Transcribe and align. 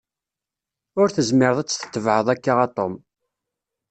Ur 1.01 1.07
tezmireḍ 1.09 1.57
ad 1.59 1.67
tt-tetebεeḍ 1.67 2.27
akka 2.33 2.53
a 2.65 2.67
Tom. 2.75 2.93